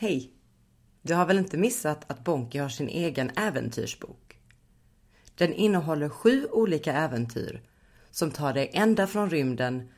Hej! 0.00 0.32
Du 1.02 1.14
har 1.14 1.26
väl 1.26 1.38
inte 1.38 1.58
missat 1.58 2.10
att 2.10 2.24
Bonke 2.24 2.62
har 2.62 2.68
sin 2.68 2.88
egen 2.88 3.30
äventyrsbok? 3.36 4.40
Den 5.34 5.52
innehåller 5.52 6.08
sju 6.08 6.46
olika 6.46 6.92
äventyr 6.92 7.62
som 8.10 8.30
tar 8.30 8.52
dig 8.52 8.70
ända 8.72 9.06
från 9.06 9.30
rymden 9.30 9.88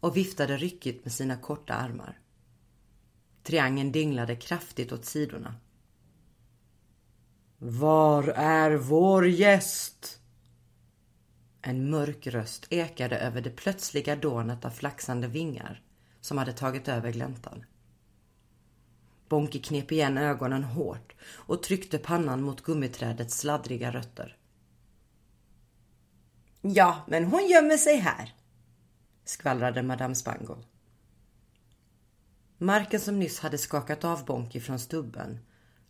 och 0.00 0.16
viftade 0.16 0.56
ryckigt 0.56 1.04
med 1.04 1.12
sina 1.12 1.36
korta 1.36 1.74
armar. 1.74 2.18
Triangeln 3.46 3.92
dinglade 3.92 4.36
kraftigt 4.36 4.92
åt 4.92 5.04
sidorna. 5.04 5.54
Var 7.58 8.28
är 8.28 8.76
vår 8.76 9.26
gäst? 9.26 10.20
En 11.62 11.90
mörk 11.90 12.26
röst 12.26 12.66
ekade 12.70 13.18
över 13.18 13.40
det 13.40 13.50
plötsliga 13.50 14.16
dånet 14.16 14.64
av 14.64 14.70
flaxande 14.70 15.28
vingar 15.28 15.82
som 16.20 16.38
hade 16.38 16.52
tagit 16.52 16.88
över 16.88 17.12
gläntan. 17.12 17.64
Bonke 19.28 19.58
knep 19.58 19.92
igen 19.92 20.18
ögonen 20.18 20.64
hårt 20.64 21.14
och 21.32 21.62
tryckte 21.62 21.98
pannan 21.98 22.42
mot 22.42 22.62
gummiträdets 22.62 23.38
sladdriga 23.38 23.92
rötter. 23.92 24.36
Ja, 26.60 27.04
men 27.08 27.24
hon 27.24 27.46
gömmer 27.46 27.76
sig 27.76 27.96
här, 27.96 28.34
skvallrade 29.24 29.82
Madame 29.82 30.14
Spangle. 30.14 30.62
Marken 32.58 33.00
som 33.00 33.18
nyss 33.18 33.40
hade 33.40 33.58
skakat 33.58 34.04
av 34.04 34.24
Bonky 34.24 34.60
från 34.60 34.78
stubben 34.78 35.38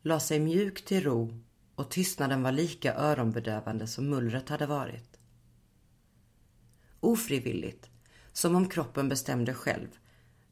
la 0.03 0.20
sig 0.20 0.41
mjuk 0.41 0.84
till 0.84 1.03
ro 1.03 1.41
och 1.75 1.91
tystnaden 1.91 2.42
var 2.42 2.53
lika 2.53 2.95
öronbedövande 2.95 3.86
som 3.86 4.11
mullret 4.11 4.48
hade 4.48 4.67
varit. 4.67 5.19
Ofrivilligt, 7.00 7.91
som 8.33 8.55
om 8.55 8.69
kroppen 8.69 9.08
bestämde 9.08 9.55
själv, 9.55 9.89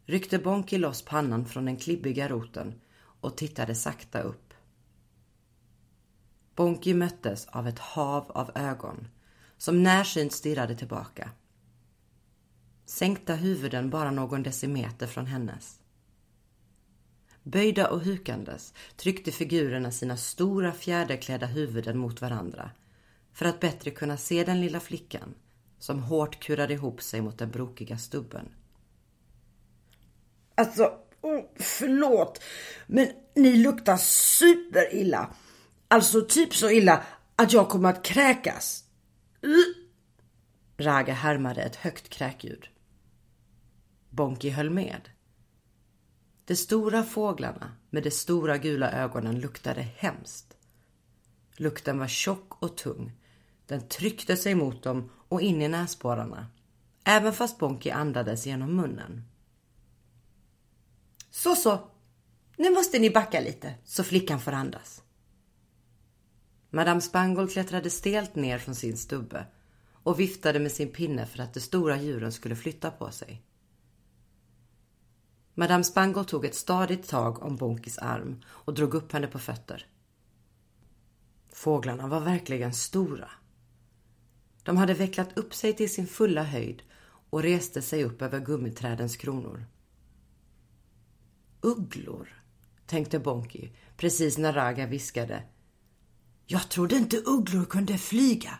ryckte 0.06 0.38
Bonky 0.38 0.78
loss 0.78 1.02
pannan 1.02 1.46
från 1.46 1.64
den 1.64 1.76
klibbiga 1.76 2.28
roten 2.28 2.80
och 2.96 3.36
tittade 3.36 3.74
sakta 3.74 4.20
upp. 4.20 4.54
Bonky 6.54 6.94
möttes 6.94 7.46
av 7.46 7.68
ett 7.68 7.78
hav 7.78 8.30
av 8.30 8.50
ögon 8.54 9.08
som 9.58 9.82
närsynt 9.82 10.32
stirrade 10.32 10.76
tillbaka. 10.76 11.30
Sänkta 12.86 13.34
huvuden 13.34 13.90
bara 13.90 14.10
någon 14.10 14.42
decimeter 14.42 15.06
från 15.06 15.26
hennes. 15.26 15.80
Böjda 17.46 17.90
och 17.90 18.00
hukandes 18.00 18.74
tryckte 18.96 19.32
figurerna 19.32 19.90
sina 19.90 20.16
stora 20.16 20.72
fjäderklädda 20.72 21.46
huvuden 21.46 21.98
mot 21.98 22.20
varandra 22.20 22.70
för 23.32 23.46
att 23.46 23.60
bättre 23.60 23.90
kunna 23.90 24.16
se 24.16 24.44
den 24.44 24.60
lilla 24.60 24.80
flickan 24.80 25.34
som 25.78 26.02
hårt 26.02 26.40
kurade 26.40 26.74
ihop 26.74 27.02
sig 27.02 27.20
mot 27.20 27.38
den 27.38 27.50
brokiga 27.50 27.98
stubben. 27.98 28.48
Alltså, 30.54 30.92
oh, 31.20 31.44
förlåt, 31.56 32.42
men 32.86 33.08
ni 33.34 33.56
luktar 33.56 33.96
superilla. 33.96 35.34
Alltså 35.88 36.22
typ 36.22 36.54
så 36.54 36.70
illa 36.70 37.04
att 37.36 37.52
jag 37.52 37.68
kommer 37.68 37.88
att 37.88 38.04
kräkas. 38.04 38.84
Uh. 39.44 39.84
Raga 40.76 41.14
härmade 41.14 41.62
ett 41.62 41.76
högt 41.76 42.08
kräkljud. 42.08 42.68
Bonky 44.10 44.50
höll 44.50 44.70
med. 44.70 45.08
De 46.44 46.56
stora 46.56 47.02
fåglarna 47.02 47.76
med 47.90 48.02
de 48.02 48.10
stora 48.10 48.58
gula 48.58 48.92
ögonen 48.92 49.40
luktade 49.40 49.82
hemskt. 49.82 50.56
Lukten 51.56 51.98
var 51.98 52.08
tjock 52.08 52.62
och 52.62 52.76
tung. 52.76 53.12
Den 53.66 53.88
tryckte 53.88 54.36
sig 54.36 54.54
mot 54.54 54.82
dem 54.82 55.10
och 55.28 55.42
in 55.42 55.62
i 55.62 55.68
näsborrarna. 55.68 56.46
Även 57.04 57.32
fast 57.32 57.58
Bonki 57.58 57.90
andades 57.90 58.46
genom 58.46 58.76
munnen. 58.76 59.24
Så 61.30 61.56
så, 61.56 61.90
nu 62.56 62.70
måste 62.70 62.98
ni 62.98 63.10
backa 63.10 63.40
lite 63.40 63.74
så 63.84 64.04
flickan 64.04 64.40
får 64.40 64.52
andas. 64.52 65.02
Madame 66.70 67.00
Spangle 67.00 67.46
klättrade 67.46 67.90
stelt 67.90 68.34
ner 68.34 68.58
från 68.58 68.74
sin 68.74 68.96
stubbe 68.96 69.46
och 69.92 70.20
viftade 70.20 70.58
med 70.58 70.72
sin 70.72 70.92
pinne 70.92 71.26
för 71.26 71.38
att 71.38 71.54
de 71.54 71.60
stora 71.60 72.00
djuren 72.00 72.32
skulle 72.32 72.56
flytta 72.56 72.90
på 72.90 73.10
sig. 73.10 73.42
Madame 75.54 75.84
Spangle 75.84 76.24
tog 76.24 76.44
ett 76.44 76.54
stadigt 76.54 77.08
tag 77.08 77.42
om 77.42 77.56
Bonkis 77.56 77.98
arm 77.98 78.42
och 78.46 78.74
drog 78.74 78.94
upp 78.94 79.12
henne 79.12 79.26
på 79.26 79.38
fötter. 79.38 79.86
Fåglarna 81.52 82.06
var 82.06 82.20
verkligen 82.20 82.72
stora. 82.74 83.30
De 84.62 84.76
hade 84.76 84.94
vecklat 84.94 85.38
upp 85.38 85.54
sig 85.54 85.72
till 85.72 85.94
sin 85.94 86.06
fulla 86.06 86.42
höjd 86.42 86.82
och 87.30 87.42
reste 87.42 87.82
sig 87.82 88.04
upp 88.04 88.22
över 88.22 88.40
gummiträdens 88.40 89.16
kronor. 89.16 89.66
Ugglor, 91.60 92.42
tänkte 92.86 93.18
Bonky 93.18 93.70
precis 93.96 94.38
när 94.38 94.52
Raga 94.52 94.86
viskade. 94.86 95.42
Jag 96.46 96.68
trodde 96.68 96.96
inte 96.96 97.16
ugglor 97.16 97.64
kunde 97.64 97.98
flyga, 97.98 98.58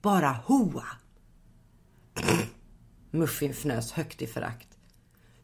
bara 0.00 0.28
hoa. 0.28 0.86
Muffin 3.10 3.50
fnös 3.50 3.92
högt 3.92 4.22
i 4.22 4.26
förakt. 4.26 4.71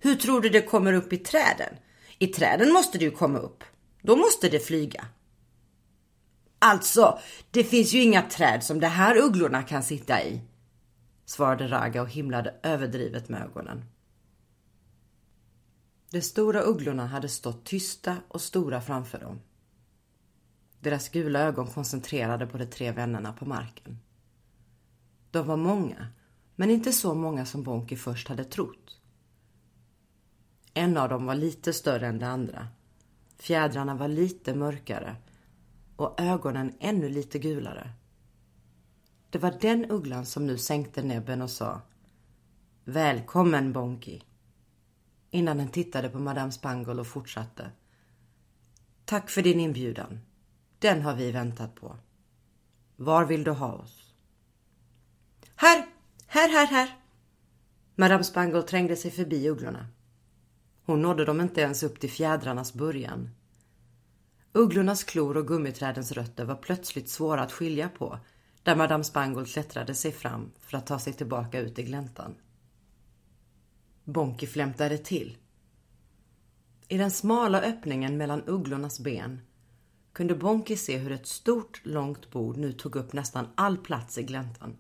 Hur 0.01 0.15
tror 0.15 0.41
du 0.41 0.49
det 0.49 0.63
kommer 0.63 0.93
upp 0.93 1.13
i 1.13 1.19
träden? 1.19 1.75
I 2.19 2.27
träden 2.27 2.73
måste 2.73 2.99
det 2.99 3.05
ju 3.05 3.11
komma 3.11 3.39
upp. 3.39 3.65
Då 4.03 4.17
måste 4.17 4.49
det 4.49 4.59
flyga. 4.59 5.07
Alltså, 6.59 7.19
det 7.51 7.65
finns 7.65 7.93
ju 7.93 8.03
inga 8.03 8.23
träd 8.23 8.65
som 8.65 8.81
de 8.81 8.87
här 8.87 9.17
ugglorna 9.17 9.63
kan 9.63 9.83
sitta 9.83 10.23
i, 10.23 10.41
svarade 11.25 11.69
Raga 11.69 12.03
och 12.03 12.09
himlade 12.09 12.55
överdrivet 12.63 13.29
med 13.29 13.43
ögonen. 13.43 13.85
De 16.11 16.23
stora 16.23 16.63
ugglorna 16.63 17.07
hade 17.07 17.29
stått 17.29 17.65
tysta 17.65 18.17
och 18.29 18.41
stora 18.41 18.81
framför 18.81 19.19
dem. 19.19 19.41
Deras 20.81 21.09
gula 21.09 21.41
ögon 21.41 21.67
koncentrerade 21.67 22.47
på 22.47 22.59
de 22.59 22.67
tre 22.67 22.93
vännerna 22.93 23.33
på 23.33 23.45
marken. 23.45 23.99
De 25.31 25.47
var 25.47 25.57
många, 25.57 26.07
men 26.57 26.71
inte 26.71 26.93
så 26.93 27.15
många 27.15 27.47
som 27.47 27.63
Bonke 27.63 27.97
först 27.97 28.29
hade 28.29 28.45
trott. 28.45 28.98
En 30.79 30.97
av 30.97 31.09
dem 31.09 31.27
var 31.27 31.35
lite 31.35 31.73
större 31.73 32.07
än 32.07 32.19
de 32.19 32.25
andra. 32.25 32.69
Fjädrarna 33.37 33.95
var 33.95 34.09
lite 34.09 34.55
mörkare 34.55 35.17
och 35.97 36.21
ögonen 36.21 36.73
ännu 36.81 37.09
lite 37.09 37.39
gulare. 37.39 37.91
Det 39.31 39.39
var 39.39 39.55
den 39.61 39.91
ugglan 39.91 40.27
som 40.27 40.47
nu 40.47 40.59
sänkte 40.59 41.03
näbben 41.03 41.43
och 41.43 41.51
sa 41.51 41.81
Välkommen 42.85 43.73
Bonky. 43.73 44.21
Innan 45.31 45.59
den 45.59 45.69
tittade 45.69 46.09
på 46.09 46.19
Madame 46.19 46.53
Spangle 46.53 47.01
och 47.01 47.07
fortsatte. 47.07 47.71
Tack 49.05 49.31
för 49.31 49.43
din 49.43 49.61
inbjudan. 49.61 50.21
Den 50.79 51.03
har 51.03 51.15
vi 51.15 51.33
väntat 51.33 51.75
på. 51.75 51.97
Var 52.97 53.25
vill 53.25 53.45
du 53.45 53.51
ha 53.51 53.73
oss? 53.73 54.15
Här, 55.57 55.87
här, 56.27 56.49
här, 56.49 56.67
här. 56.67 56.97
Madame 57.95 58.25
Spangle 58.25 58.63
trängde 58.63 58.97
sig 58.97 59.11
förbi 59.11 59.49
ugglorna. 59.49 59.87
Hon 60.89 61.03
nådde 61.03 61.25
dem 61.25 61.41
inte 61.41 61.61
ens 61.61 61.83
upp 61.83 62.01
till 62.01 62.11
fjädrarnas 62.11 62.75
början. 62.75 63.31
Ugglornas 64.53 65.05
klor 65.05 65.37
och 65.37 65.47
gummiträdens 65.47 66.13
rötter 66.13 66.45
var 66.45 66.55
plötsligt 66.55 67.09
svåra 67.09 67.43
att 67.43 67.53
skilja 67.53 67.89
på 67.89 68.19
där 68.63 68.77
Madame 68.77 69.05
Spangold 69.05 69.49
klättrade 69.49 69.95
sig 69.95 70.13
fram 70.13 70.51
för 70.61 70.79
att 70.79 70.87
ta 70.87 70.99
sig 70.99 71.13
tillbaka 71.13 71.61
ut 71.61 71.79
i 71.79 71.83
gläntan. 71.83 72.35
Bonky 74.05 74.47
flämtade 74.47 74.99
till. 74.99 75.37
I 76.89 76.99
den 76.99 77.11
smala 77.11 77.61
öppningen 77.61 78.17
mellan 78.17 78.43
ugglornas 78.47 79.01
ben 79.01 79.41
kunde 80.13 80.35
Bonky 80.35 80.77
se 80.77 80.97
hur 80.97 81.13
ett 81.13 81.27
stort, 81.27 81.81
långt 81.85 82.31
bord 82.31 82.57
nu 82.57 82.73
tog 82.73 82.97
upp 82.97 83.13
nästan 83.13 83.47
all 83.55 83.77
plats 83.77 84.19
i 84.19 84.23
gläntan. 84.23 84.77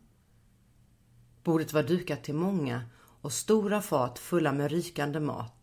Bordet 1.42 1.72
var 1.72 1.82
dukat 1.82 2.24
till 2.24 2.34
många 2.34 2.82
och 3.20 3.32
stora 3.32 3.82
fat 3.82 4.18
fulla 4.18 4.52
med 4.52 4.70
rykande 4.70 5.20
mat 5.20 5.57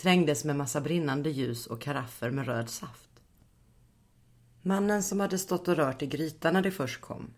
trängdes 0.00 0.44
med 0.44 0.56
massa 0.56 0.80
brinnande 0.80 1.30
ljus 1.30 1.66
och 1.66 1.80
karaffer 1.80 2.30
med 2.30 2.46
röd 2.46 2.68
saft. 2.68 3.10
Mannen 4.62 5.02
som 5.02 5.20
hade 5.20 5.38
stått 5.38 5.68
och 5.68 5.76
rört 5.76 6.02
i 6.02 6.06
grytan 6.06 6.54
när 6.54 6.62
det 6.62 6.70
först 6.70 7.00
kom 7.00 7.30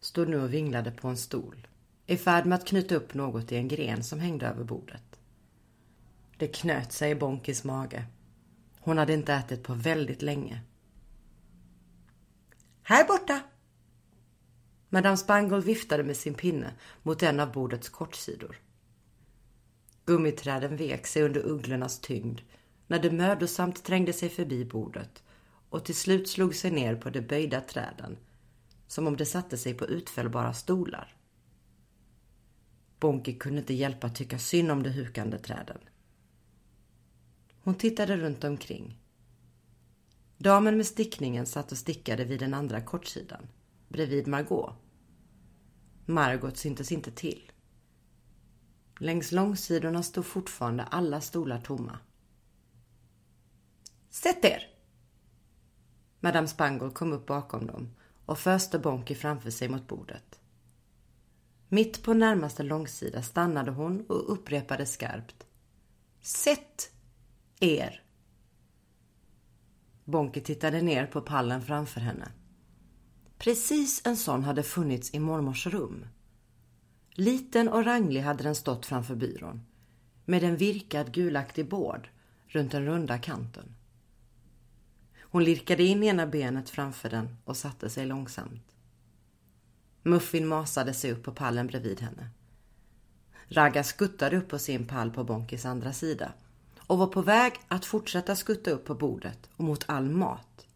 stod 0.00 0.28
nu 0.28 0.42
och 0.42 0.54
vinglade 0.54 0.90
på 0.90 1.08
en 1.08 1.16
stol 1.16 1.66
i 2.06 2.16
färd 2.16 2.46
med 2.46 2.56
att 2.56 2.66
knyta 2.66 2.94
upp 2.94 3.14
något 3.14 3.52
i 3.52 3.56
en 3.56 3.68
gren 3.68 4.04
som 4.04 4.20
hängde 4.20 4.46
över 4.46 4.64
bordet. 4.64 5.20
Det 6.36 6.48
knöt 6.48 6.92
sig 6.92 7.10
i 7.10 7.14
Bonkis 7.14 7.64
mage. 7.64 8.06
Hon 8.78 8.98
hade 8.98 9.12
inte 9.12 9.32
ätit 9.34 9.62
på 9.62 9.74
väldigt 9.74 10.22
länge. 10.22 10.60
Här 12.82 13.04
borta! 13.04 13.40
Madame 14.88 15.16
Spangle 15.16 15.60
viftade 15.60 16.04
med 16.04 16.16
sin 16.16 16.34
pinne 16.34 16.72
mot 17.02 17.22
en 17.22 17.40
av 17.40 17.52
bordets 17.52 17.88
kortsidor. 17.88 18.56
Gummiträden 20.08 20.76
vek 20.76 21.06
sig 21.06 21.22
under 21.22 21.46
ugglornas 21.46 22.00
tyngd 22.00 22.40
när 22.86 22.98
de 22.98 23.10
mödosamt 23.10 23.84
trängde 23.84 24.12
sig 24.12 24.28
förbi 24.28 24.64
bordet 24.64 25.22
och 25.68 25.84
till 25.84 25.94
slut 25.94 26.28
slog 26.28 26.54
sig 26.54 26.70
ner 26.70 26.96
på 26.96 27.10
de 27.10 27.20
böjda 27.20 27.60
träden 27.60 28.16
som 28.86 29.06
om 29.06 29.16
de 29.16 29.24
satte 29.24 29.58
sig 29.58 29.74
på 29.74 29.86
utfällbara 29.86 30.52
stolar. 30.52 31.16
Bonke 33.00 33.32
kunde 33.32 33.58
inte 33.60 33.74
hjälpa 33.74 34.06
att 34.06 34.14
tycka 34.14 34.38
synd 34.38 34.70
om 34.70 34.82
de 34.82 34.90
hukande 34.90 35.38
träden. 35.38 35.78
Hon 37.60 37.74
tittade 37.74 38.16
runt 38.16 38.44
omkring. 38.44 38.98
Damen 40.38 40.76
med 40.76 40.86
stickningen 40.86 41.46
satt 41.46 41.72
och 41.72 41.78
stickade 41.78 42.24
vid 42.24 42.40
den 42.40 42.54
andra 42.54 42.80
kortsidan, 42.80 43.48
bredvid 43.88 44.26
Margot. 44.26 44.74
Margot 46.06 46.56
syntes 46.56 46.92
inte 46.92 47.10
till. 47.10 47.52
Längs 48.98 49.32
långsidorna 49.32 50.02
stod 50.02 50.26
fortfarande 50.26 50.82
alla 50.82 51.20
stolar 51.20 51.60
tomma. 51.60 51.98
Sätt 54.10 54.44
er! 54.44 54.62
Madame 56.20 56.48
Spangle 56.48 56.90
kom 56.90 57.12
upp 57.12 57.26
bakom 57.26 57.66
dem 57.66 57.94
och 58.26 58.38
föste 58.38 58.78
Bonky 58.78 59.14
framför 59.14 59.50
sig 59.50 59.68
mot 59.68 59.86
bordet. 59.86 60.40
Mitt 61.68 62.02
på 62.02 62.14
närmaste 62.14 62.62
långsida 62.62 63.22
stannade 63.22 63.70
hon 63.70 64.06
och 64.06 64.32
upprepade 64.32 64.86
skarpt. 64.86 65.46
Sätt 66.20 66.90
er! 67.60 68.02
Bonky 70.04 70.40
tittade 70.40 70.82
ner 70.82 71.06
på 71.06 71.20
pallen 71.20 71.62
framför 71.62 72.00
henne. 72.00 72.32
Precis 73.38 74.06
en 74.06 74.16
sån 74.16 74.44
hade 74.44 74.62
funnits 74.62 75.14
i 75.14 75.18
mormors 75.18 75.66
rum. 75.66 76.06
Liten 77.20 77.68
och 77.68 77.84
ranglig 77.84 78.20
hade 78.20 78.42
den 78.42 78.54
stått 78.54 78.86
framför 78.86 79.14
byrån 79.14 79.60
med 80.24 80.44
en 80.44 80.56
virkad 80.56 81.12
gulaktig 81.12 81.68
bård 81.68 82.08
runt 82.46 82.72
den 82.72 82.86
runda 82.86 83.18
kanten. 83.18 83.74
Hon 85.20 85.44
lirkade 85.44 85.82
in 85.82 86.02
ena 86.02 86.26
benet 86.26 86.70
framför 86.70 87.10
den 87.10 87.36
och 87.44 87.56
satte 87.56 87.90
sig 87.90 88.06
långsamt. 88.06 88.74
Muffin 90.02 90.46
masade 90.46 90.94
sig 90.94 91.12
upp 91.12 91.22
på 91.22 91.32
pallen 91.32 91.66
bredvid 91.66 92.00
henne. 92.00 92.28
Ragga 93.48 93.84
skuttade 93.84 94.36
upp 94.36 94.48
på 94.48 94.58
sin 94.58 94.86
pall 94.86 95.10
på 95.10 95.24
Bonkis 95.24 95.64
andra 95.64 95.92
sida 95.92 96.32
och 96.78 96.98
var 96.98 97.06
på 97.06 97.22
väg 97.22 97.52
att 97.68 97.84
fortsätta 97.84 98.36
skutta 98.36 98.70
upp 98.70 98.84
på 98.84 98.94
bordet 98.94 99.50
och 99.56 99.64
mot 99.64 99.84
all 99.88 100.10
mat 100.10 100.66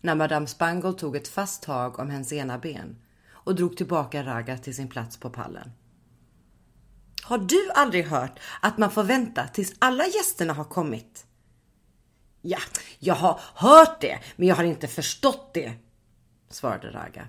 när 0.00 0.14
Madame 0.14 0.46
Spangle 0.46 0.92
tog 0.92 1.16
ett 1.16 1.28
fast 1.28 1.62
tag 1.62 1.98
om 1.98 2.10
hennes 2.10 2.32
ena 2.32 2.58
ben 2.58 2.96
och 3.30 3.54
drog 3.54 3.76
tillbaka 3.76 4.22
Raga 4.22 4.58
till 4.58 4.74
sin 4.74 4.88
plats 4.88 5.16
på 5.16 5.30
pallen. 5.30 5.70
Har 7.24 7.38
du 7.38 7.70
aldrig 7.74 8.04
hört 8.04 8.40
att 8.60 8.78
man 8.78 8.90
får 8.90 9.04
vänta 9.04 9.48
tills 9.48 9.74
alla 9.78 10.06
gästerna 10.06 10.52
har 10.52 10.64
kommit? 10.64 11.26
Ja, 12.40 12.58
jag 12.98 13.14
har 13.14 13.40
hört 13.54 14.00
det, 14.00 14.20
men 14.36 14.48
jag 14.48 14.56
har 14.56 14.64
inte 14.64 14.88
förstått 14.88 15.54
det, 15.54 15.74
svarade 16.48 16.90
Raga. 16.90 17.28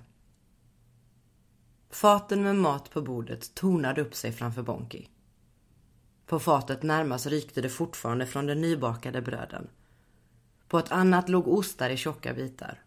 Faten 1.90 2.44
med 2.44 2.56
mat 2.56 2.90
på 2.90 3.02
bordet 3.02 3.56
tornade 3.56 4.02
upp 4.02 4.16
sig 4.16 4.32
framför 4.32 4.62
Bonki. 4.62 5.10
På 6.26 6.40
fatet 6.40 6.84
närmast 6.84 7.26
rykte 7.26 7.62
det 7.62 7.70
fortfarande 7.70 8.26
från 8.26 8.46
de 8.46 8.56
nybakade 8.56 9.22
bröden. 9.22 9.68
På 10.68 10.80
ett 10.80 10.92
annat 10.92 11.30
låg 11.30 11.48
ostar 11.48 11.90
i 11.90 11.98
tjocka 11.98 12.34
bitar. 12.34 12.84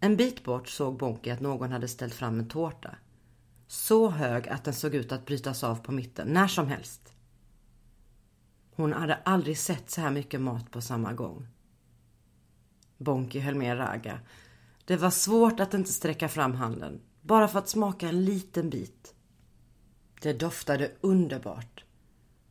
En 0.00 0.16
bit 0.16 0.44
bort 0.44 0.68
såg 0.68 0.98
Bonki 0.98 1.30
att 1.30 1.40
någon 1.40 1.72
hade 1.72 1.88
ställt 1.88 2.14
fram 2.14 2.38
en 2.38 2.48
tårta. 2.48 2.96
Så 3.72 4.10
hög 4.10 4.48
att 4.48 4.64
den 4.64 4.74
såg 4.74 4.94
ut 4.94 5.12
att 5.12 5.26
brytas 5.26 5.64
av 5.64 5.76
på 5.76 5.92
mitten 5.92 6.28
när 6.28 6.46
som 6.46 6.66
helst. 6.66 7.12
Hon 8.74 8.92
hade 8.92 9.14
aldrig 9.14 9.58
sett 9.58 9.90
så 9.90 10.00
här 10.00 10.10
mycket 10.10 10.40
mat 10.40 10.70
på 10.70 10.80
samma 10.80 11.12
gång. 11.12 11.46
Bonki 12.98 13.40
höll 13.40 13.54
med 13.54 13.78
Raga. 13.78 14.20
Det 14.84 14.96
var 14.96 15.10
svårt 15.10 15.60
att 15.60 15.74
inte 15.74 15.92
sträcka 15.92 16.28
fram 16.28 16.54
handen, 16.54 17.00
bara 17.20 17.48
för 17.48 17.58
att 17.58 17.68
smaka 17.68 18.08
en 18.08 18.24
liten 18.24 18.70
bit. 18.70 19.14
Det 20.22 20.32
doftade 20.32 20.92
underbart. 21.00 21.84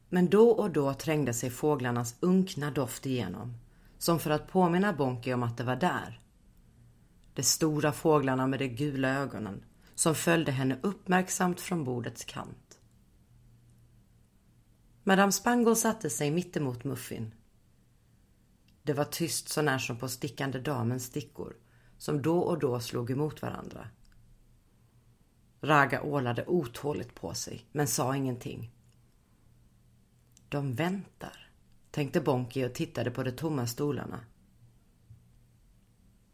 Men 0.10 0.30
då 0.30 0.50
och 0.50 0.72
då 0.72 0.94
trängde 0.94 1.34
sig 1.34 1.50
fåglarnas 1.50 2.16
unkna 2.20 2.72
doft 2.72 3.06
igenom, 3.06 3.54
som 3.98 4.20
för 4.20 4.30
att 4.30 4.52
påminna 4.52 4.94
Bonki 4.94 5.34
om 5.34 5.44
att 5.44 5.58
det 5.58 5.64
var 5.64 5.76
där. 5.76 6.22
De 7.34 7.44
stora 7.44 7.92
fåglarna 7.92 8.48
med 8.48 8.60
de 8.60 8.68
gula 8.68 9.10
ögonen 9.10 9.64
som 10.02 10.16
följde 10.16 10.52
henne 10.52 10.80
uppmärksamt 10.84 11.62
från 11.62 11.84
bordets 11.84 12.26
kant. 12.26 12.80
Madame 15.04 15.32
Spangle 15.32 15.76
satte 15.76 16.10
sig 16.10 16.32
mittemot 16.32 16.84
Muffin. 16.84 17.36
Det 18.84 18.94
var 18.94 19.04
tyst 19.04 19.50
så 19.50 19.62
när 19.62 19.78
som 19.78 19.98
på 19.98 20.10
stickande 20.10 20.60
damens 20.60 21.06
stickor 21.06 21.56
som 21.98 22.22
då 22.22 22.40
och 22.40 22.60
då 22.60 22.80
slog 22.80 23.12
emot 23.12 23.42
varandra. 23.42 23.88
Raga 25.62 26.02
ålade 26.02 26.46
otåligt 26.46 27.16
på 27.16 27.34
sig, 27.34 27.66
men 27.72 27.88
sa 27.88 28.16
ingenting. 28.16 28.72
De 30.50 30.74
väntar, 30.74 31.52
tänkte 31.92 32.22
Bonki 32.22 32.66
och 32.66 32.74
tittade 32.74 33.12
på 33.12 33.24
de 33.24 33.32
tomma 33.32 33.68
stolarna. 33.68 34.20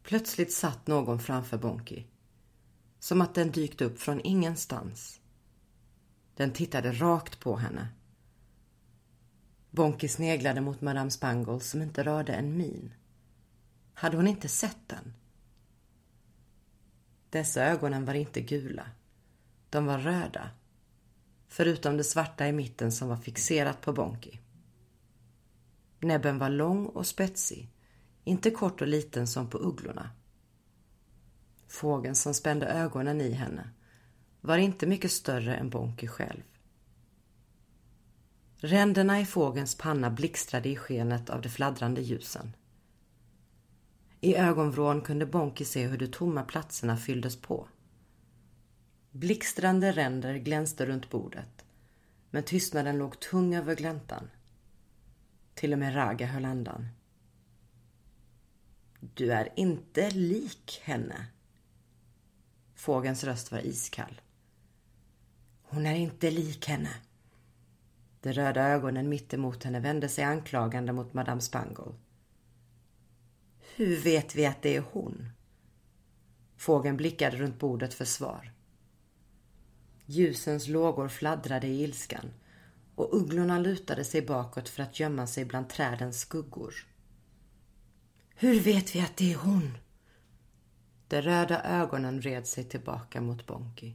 Plötsligt 0.03 0.53
satt 0.53 0.87
någon 0.87 1.19
framför 1.19 1.57
Bonki. 1.57 2.07
Som 2.99 3.21
att 3.21 3.35
den 3.35 3.51
dykt 3.51 3.81
upp 3.81 3.99
från 3.99 4.21
ingenstans. 4.21 5.21
Den 6.35 6.53
tittade 6.53 6.91
rakt 6.91 7.39
på 7.39 7.57
henne. 7.57 7.87
Bonki 9.71 10.07
sneglade 10.07 10.61
mot 10.61 10.81
Madame 10.81 11.11
Spangle 11.11 11.59
som 11.59 11.81
inte 11.81 12.03
rörde 12.03 12.33
en 12.33 12.57
min. 12.57 12.93
Hade 13.93 14.17
hon 14.17 14.27
inte 14.27 14.47
sett 14.47 14.87
den? 14.87 15.13
Dessa 17.29 17.65
ögonen 17.65 18.05
var 18.05 18.13
inte 18.13 18.41
gula. 18.41 18.89
De 19.69 19.85
var 19.85 19.99
röda. 19.99 20.49
Förutom 21.47 21.97
det 21.97 22.03
svarta 22.03 22.47
i 22.47 22.51
mitten 22.51 22.91
som 22.91 23.09
var 23.09 23.17
fixerat 23.17 23.81
på 23.81 23.93
Bonki. 23.93 24.39
Näbben 25.99 26.37
var 26.37 26.49
lång 26.49 26.85
och 26.85 27.07
spetsig. 27.07 27.69
Inte 28.23 28.51
kort 28.51 28.81
och 28.81 28.87
liten 28.87 29.27
som 29.27 29.49
på 29.49 29.57
ugglorna. 29.57 30.09
Fågeln 31.67 32.15
som 32.15 32.33
spände 32.33 32.65
ögonen 32.65 33.21
i 33.21 33.31
henne 33.31 33.69
var 34.41 34.57
inte 34.57 34.87
mycket 34.87 35.11
större 35.11 35.55
än 35.55 35.69
Bonki 35.69 36.07
själv. 36.07 36.43
Ränderna 38.57 39.21
i 39.21 39.25
fågelns 39.25 39.75
panna 39.75 40.09
blixtrade 40.09 40.69
i 40.69 40.75
skenet 40.75 41.29
av 41.29 41.41
de 41.41 41.49
fladdrande 41.49 42.01
ljusen. 42.01 42.55
I 44.21 44.35
ögonvrån 44.35 45.01
kunde 45.01 45.25
Bonki 45.25 45.65
se 45.65 45.87
hur 45.87 45.97
de 45.97 46.07
tomma 46.07 46.43
platserna 46.43 46.97
fylldes 46.97 47.41
på. 47.41 47.67
Blixtrande 49.11 49.91
ränder 49.91 50.35
glänste 50.35 50.85
runt 50.85 51.09
bordet. 51.09 51.65
Men 52.29 52.43
tystnaden 52.43 52.97
låg 52.97 53.19
tung 53.19 53.55
över 53.55 53.75
gläntan. 53.75 54.29
Till 55.53 55.73
och 55.73 55.79
med 55.79 55.95
Raga 55.95 56.27
höll 56.27 56.45
andan. 56.45 56.87
Du 58.99 59.33
är 59.33 59.53
inte 59.55 60.11
lik 60.11 60.81
henne. 60.83 61.25
Fågens 62.77 63.23
röst 63.23 63.51
var 63.51 63.65
iskall. 63.65 64.21
Hon 65.61 65.85
är 65.85 65.95
inte 65.95 66.31
lik 66.31 66.67
henne. 66.67 66.89
De 68.21 68.33
röda 68.33 68.61
ögonen 68.61 69.09
mittemot 69.09 69.63
henne 69.63 69.79
vände 69.79 70.09
sig 70.09 70.23
anklagande 70.23 70.93
mot 70.93 71.13
Madame 71.13 71.41
Spangle. 71.41 71.93
Hur 73.75 73.97
vet 73.97 74.35
vi 74.35 74.45
att 74.45 74.61
det 74.61 74.75
är 74.75 74.83
hon? 74.91 75.29
Fågeln 76.57 76.97
blickade 76.97 77.37
runt 77.37 77.59
bordet 77.59 77.93
för 77.93 78.05
svar. 78.05 78.53
Ljusens 80.05 80.67
lågor 80.67 81.07
fladdrade 81.07 81.67
i 81.67 81.83
ilskan 81.83 82.33
och 82.95 83.15
ugglorna 83.15 83.59
lutade 83.59 84.03
sig 84.03 84.21
bakåt 84.21 84.69
för 84.69 84.83
att 84.83 84.99
gömma 84.99 85.27
sig 85.27 85.45
bland 85.45 85.69
trädens 85.69 86.19
skuggor. 86.19 86.73
Hur 88.35 88.59
vet 88.59 88.95
vi 88.95 89.01
att 89.01 89.17
det 89.17 89.33
är 89.33 89.37
hon? 89.37 89.77
De 91.07 91.21
röda 91.21 91.61
ögonen 91.63 92.19
vred 92.19 92.47
sig 92.47 92.63
tillbaka 92.63 93.21
mot 93.21 93.45
Bonky. 93.47 93.93